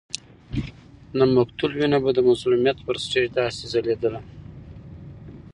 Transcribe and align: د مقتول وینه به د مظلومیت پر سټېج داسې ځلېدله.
د 1.17 1.19
مقتول 1.35 1.71
وینه 1.77 1.97
به 2.03 2.11
د 2.17 2.19
مظلومیت 2.29 2.77
پر 2.85 2.95
سټېج 3.03 3.27
داسې 3.39 3.63
ځلېدله. 3.71 4.21